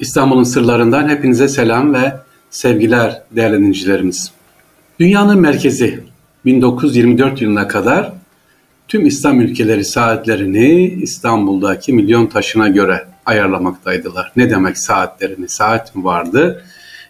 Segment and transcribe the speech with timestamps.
[0.00, 2.12] İstanbul'un sırlarından hepinize selam ve
[2.50, 4.32] sevgiler değerli dinleyicilerimiz.
[5.00, 6.00] Dünyanın merkezi
[6.44, 8.12] 1924 yılına kadar
[8.88, 14.32] tüm İslam ülkeleri saatlerini İstanbul'daki milyon taşına göre ayarlamaktaydılar.
[14.36, 15.48] Ne demek saatlerini?
[15.48, 16.64] Saat mi vardı?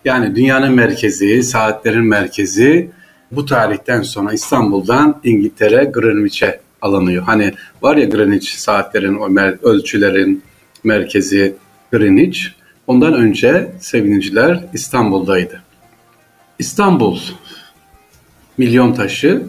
[0.05, 2.91] Yani dünyanın merkezi, saatlerin merkezi
[3.33, 7.23] bu tarihten sonra İstanbul'dan İngiltere Greenwich'e alınıyor.
[7.23, 9.19] Hani var ya Greenwich saatlerin,
[9.63, 10.43] ölçülerin
[10.85, 11.55] merkezi
[11.93, 12.39] Greenwich.
[12.87, 15.63] Ondan önce seviniciler İstanbul'daydı.
[16.59, 17.19] İstanbul
[18.59, 19.43] milyon taşı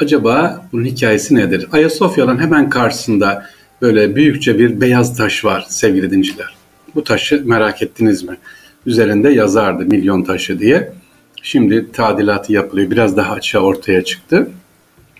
[0.00, 1.68] acaba bunun hikayesi nedir?
[1.72, 3.46] Ayasofya'nın hemen karşısında
[3.82, 6.56] böyle büyükçe bir beyaz taş var sevgili dinciler.
[6.94, 8.36] Bu taşı merak ettiniz mi?
[8.86, 10.92] Üzerinde yazardı milyon taşı diye.
[11.42, 12.90] Şimdi tadilatı yapılıyor.
[12.90, 14.50] Biraz daha açığa ortaya çıktı.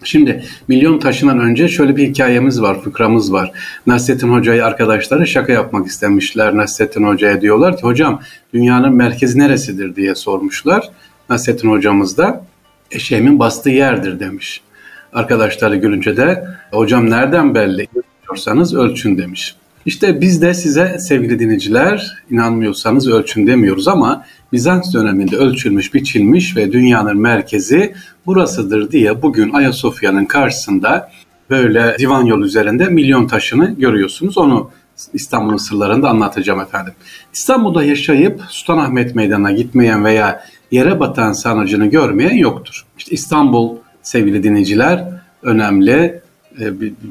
[0.04, 3.52] Şimdi milyon taşından önce şöyle bir hikayemiz var, fıkramız var.
[3.86, 6.56] Nasrettin Hoca'yı arkadaşları şaka yapmak istemişler.
[6.56, 8.20] Nasrettin Hoca'ya diyorlar ki hocam
[8.54, 10.90] dünyanın merkezi neresidir diye sormuşlar.
[11.30, 12.44] Nasrettin hocamız da
[12.90, 14.60] eşeğimin bastığı yerdir demiş.
[15.12, 17.86] Arkadaşları gülünce de hocam nereden belli?
[18.22, 19.56] Diyorsanız ölçün demiş.
[19.88, 26.72] İşte biz de size sevgili dinleyiciler inanmıyorsanız ölçün demiyoruz ama Bizans döneminde ölçülmüş, biçilmiş ve
[26.72, 27.94] dünyanın merkezi
[28.26, 31.10] burasıdır diye bugün Ayasofya'nın karşısında
[31.50, 34.38] böyle divan yol üzerinde milyon taşını görüyorsunuz.
[34.38, 34.70] Onu
[35.12, 36.92] İstanbul'un sırlarında anlatacağım efendim.
[37.32, 42.86] İstanbul'da yaşayıp Sultanahmet Meydanı'na gitmeyen veya yere batan sarnıcını görmeyen yoktur.
[42.98, 45.04] İşte İstanbul sevgili dinleyiciler
[45.42, 46.20] önemli
[46.60, 46.64] e,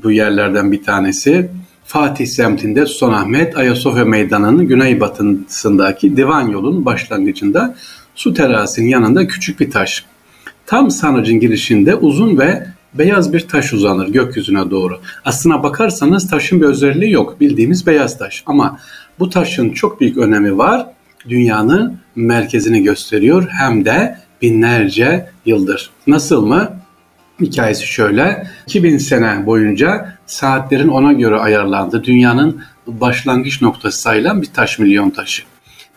[0.04, 1.50] bu yerlerden bir tanesi.
[1.88, 7.76] Fatih semtinde Sultanahmet Ayasofya Meydanı'nın güneybatısındaki divan yolun başlangıcında
[8.16, 10.06] su terasinin yanında küçük bir taş.
[10.66, 15.00] Tam sarnıcın girişinde uzun ve beyaz bir taş uzanır gökyüzüne doğru.
[15.26, 17.42] Aslına bakarsanız taşın bir özelliği yok.
[17.42, 18.44] Bildiğimiz beyaz taş.
[18.46, 18.80] Ama
[19.20, 20.88] bu taşın çok büyük önemi var.
[21.30, 25.90] Dünyanın merkezini gösteriyor hem de binlerce yıldır.
[26.08, 26.87] Nasıl mı?
[27.42, 28.48] Hikayesi şöyle.
[28.68, 32.04] 2000 sene boyunca saatlerin ona göre ayarlandı.
[32.04, 35.44] Dünyanın başlangıç noktası sayılan bir taş milyon taşı.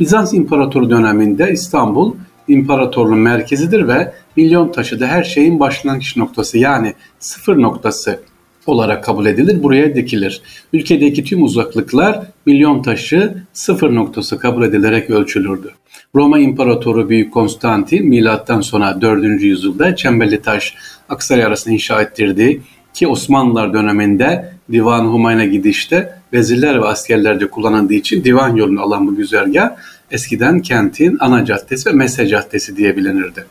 [0.01, 2.15] Bizans İmparatoru döneminde İstanbul
[2.49, 8.21] imparatorluğun merkezidir ve milyon taşı da her şeyin başlangıç noktası yani sıfır noktası
[8.67, 9.63] olarak kabul edilir.
[9.63, 10.43] Buraya dikilir.
[10.73, 15.71] Ülkedeki tüm uzaklıklar milyon taşı sıfır noktası kabul edilerek ölçülürdü.
[16.15, 19.43] Roma İmparatoru Büyük Konstantin milattan sonra 4.
[19.43, 20.75] yüzyılda Çemberli Taş
[21.11, 22.61] Aksaray arasında inşa ettirdiği
[22.95, 29.17] ki Osmanlılar döneminde Divan Humayna gidişte vezirler ve askerlerce kullanıldığı için divan yolunu alan bu
[29.17, 29.71] güzergah
[30.11, 33.45] eskiden kentin ana caddesi ve Mese Caddesi diye bilinirdi.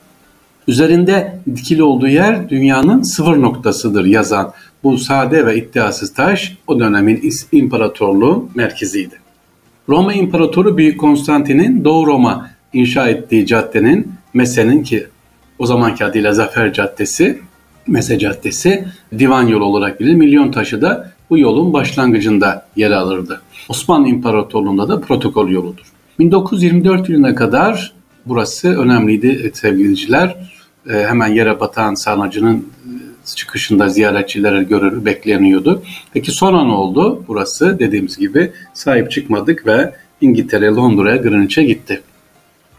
[0.67, 4.53] Üzerinde dikili olduğu yer dünyanın sıfır noktasıdır yazan
[4.83, 9.15] bu sade ve iddiasız taş o dönemin imparatorluğu merkeziydi.
[9.89, 15.07] Roma İmparatoru Büyük Konstantin'in Doğu Roma inşa ettiği caddenin Mese'nin ki
[15.59, 17.39] o zamanki adıyla Zafer Caddesi,
[17.89, 18.85] Mese Caddesi
[19.19, 20.15] divan yolu olarak bilinir.
[20.15, 23.41] Milyon taşı da bu yolun başlangıcında yer alırdı.
[23.69, 25.85] Osmanlı İmparatorluğu'nda da protokol yoludur.
[26.19, 27.93] 1924 yılına kadar
[28.25, 30.35] burası önemliydi sevgiliciler.
[30.89, 32.91] Ee, hemen yere batan sarnıcının e,
[33.35, 35.83] çıkışında ziyaretçileri görür, bekleniyordu.
[36.13, 37.23] Peki sonra ne oldu?
[37.27, 42.01] Burası dediğimiz gibi sahip çıkmadık ve İngiltere, Londra'ya, Greenwich'e gitti.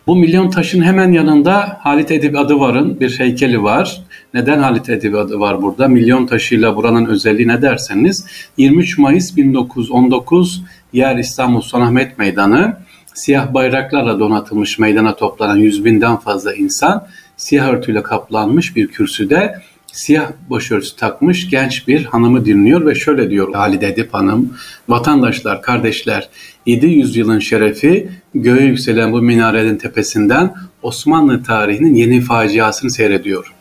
[0.07, 4.03] Bu milyon taşın hemen yanında Halit Edip Adıvar'ın bir heykeli var.
[4.35, 5.89] Neden Halit Edip Adıvar burada?
[5.89, 8.27] Milyon taşıyla buranın özelliği ne derseniz
[8.57, 12.77] 23 Mayıs 1919 yer İstanbul Sultanahmet Meydanı
[13.15, 19.55] siyah bayraklarla donatılmış meydana toplanan yüz binden fazla insan siyah örtüyle kaplanmış bir kürsüde
[19.87, 24.55] siyah başörtüsü takmış genç bir hanımı dinliyor ve şöyle diyor Halide Edip Hanım,
[24.89, 26.29] vatandaşlar, kardeşler,
[26.67, 33.60] 700 yılın şerefi göğe yükselen bu minarenin tepesinden Osmanlı tarihinin yeni faciasını seyrediyor.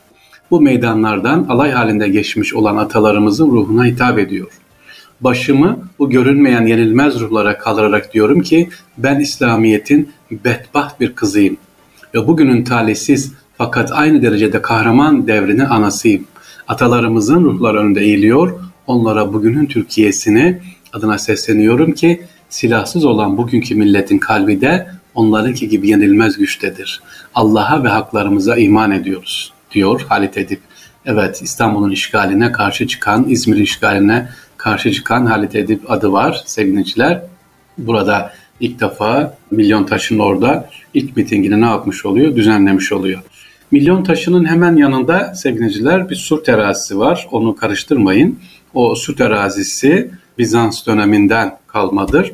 [0.51, 4.47] Bu meydanlardan alay halinde geçmiş olan atalarımızın ruhuna hitap ediyor.
[5.21, 11.57] Başımı bu görünmeyen yenilmez ruhlara kaldırarak diyorum ki ben İslamiyet'in bedbaht bir kızıyım
[12.15, 16.27] ve bugünün talihsiz fakat aynı derecede kahraman devrinin anasıyım.
[16.67, 20.59] Atalarımızın ruhları önünde eğiliyor, onlara bugünün Türkiye'sini
[20.93, 27.01] adına sesleniyorum ki silahsız olan bugünkü milletin kalbi de onlarınki gibi yenilmez güçtedir.
[27.35, 30.61] Allah'a ve haklarımıza iman ediyoruz diyor Halit Edip.
[31.05, 37.21] Evet İstanbul'un işgaline karşı çıkan, İzmir işgaline karşı çıkan Halit Edip adı var sevgiliciler.
[37.77, 42.35] Burada ilk defa Milyon Taş'ın orada ilk mitingini ne yapmış oluyor?
[42.35, 43.21] Düzenlemiş oluyor.
[43.71, 47.27] Milyon taşının hemen yanında sevgiliciler bir sur terazisi var.
[47.31, 48.39] Onu karıştırmayın.
[48.73, 52.31] O su terazisi Bizans döneminden kalmadır.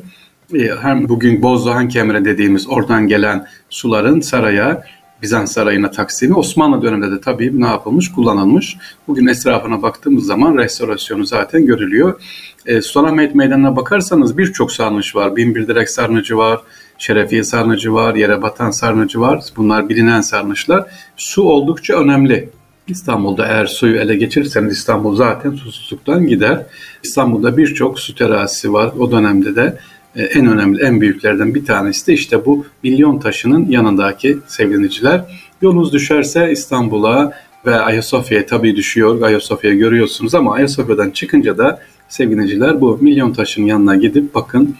[0.54, 4.84] e, hem bugün Bozdoğan Kemre dediğimiz oradan gelen suların saraya
[5.22, 8.12] Bizans sarayına taksimi Osmanlı döneminde de tabii ne yapılmış?
[8.12, 8.76] Kullanılmış.
[9.08, 12.20] Bugün etrafına baktığımız zaman restorasyonu zaten görülüyor.
[12.66, 15.36] E, Sultanahmet Meydanı'na bakarsanız birçok sarnıç var.
[15.36, 16.60] Binbir Direk sarnıcı var,
[16.98, 19.44] Şerefiye sarnıcı var, Yere Batan sarnıcı var.
[19.56, 20.90] Bunlar bilinen sarnıçlar.
[21.16, 22.48] Su oldukça önemli.
[22.88, 26.66] İstanbul'da eğer suyu ele geçirirseniz İstanbul zaten susuzluktan gider.
[27.02, 28.92] İstanbul'da birçok su terazisi var.
[28.98, 29.78] O dönemde de
[30.16, 35.24] en önemli, en büyüklerden bir tanesi de işte bu milyon taşının yanındaki sevgiliciler.
[35.62, 37.32] Yolunuz düşerse İstanbul'a
[37.66, 39.22] ve Ayasofya'ya tabii düşüyor.
[39.22, 44.76] Ayasofya'yı görüyorsunuz ama Ayasofya'dan çıkınca da sevgiliciler bu milyon taşın yanına gidip bakın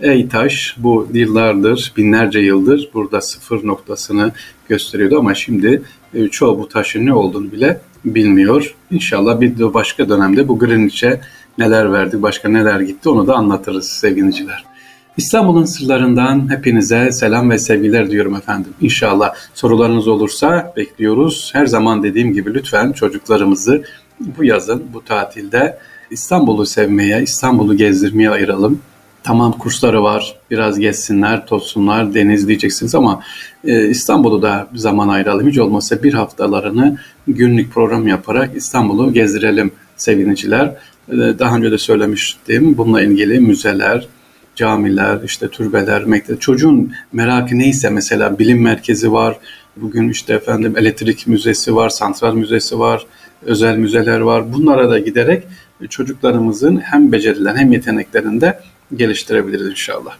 [0.00, 4.32] Ey taş bu yıllardır, binlerce yıldır burada sıfır noktasını
[4.68, 5.82] gösteriyordu ama şimdi
[6.14, 8.74] e, çoğu bu taşın ne olduğunu bile bilmiyor.
[8.90, 11.20] İnşallah bir başka dönemde bu Greenwich'e
[11.58, 14.71] neler verdi, başka neler gitti onu da anlatırız sevgiliciler.
[15.16, 18.72] İstanbul'un sırlarından hepinize selam ve sevgiler diyorum efendim.
[18.80, 21.50] İnşallah sorularınız olursa bekliyoruz.
[21.52, 23.84] Her zaman dediğim gibi lütfen çocuklarımızı
[24.20, 25.78] bu yazın, bu tatilde
[26.10, 28.80] İstanbul'u sevmeye, İstanbul'u gezdirmeye ayıralım.
[29.22, 33.22] Tamam kursları var, biraz gezsinler, tozsunlar, deniz diyeceksiniz ama
[33.64, 35.48] e, İstanbul'u da zaman ayıralım.
[35.48, 36.98] Hiç olmazsa bir haftalarını
[37.28, 40.66] günlük program yaparak İstanbul'u gezdirelim sevgiliciler.
[41.08, 44.08] E, daha önce de söylemiştim bununla ilgili müzeler,
[44.56, 46.40] camiler, işte türbeler, mektep.
[46.40, 49.36] Çocuğun merakı neyse mesela bilim merkezi var.
[49.76, 53.06] Bugün işte efendim elektrik müzesi var, santral müzesi var,
[53.42, 54.52] özel müzeler var.
[54.52, 55.44] Bunlara da giderek
[55.88, 58.60] çocuklarımızın hem becerilerini hem yeteneklerini de
[58.96, 60.16] geliştirebiliriz inşallah.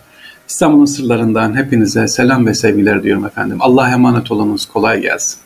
[0.48, 3.56] İstanbul'un sırlarından hepinize selam ve sevgiler diyorum efendim.
[3.60, 4.66] Allah'a emanet olunuz.
[4.66, 5.38] Kolay gelsin.